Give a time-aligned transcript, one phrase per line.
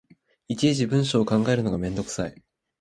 [0.47, 2.43] いちいち文章を考えるのがめんどくさい